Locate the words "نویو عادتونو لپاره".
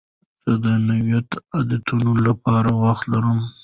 0.87-2.69